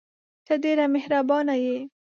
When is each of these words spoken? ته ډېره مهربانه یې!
ته 0.45 0.53
ډېره 0.63 0.85
مهربانه 0.95 1.55
یې! 1.63 1.77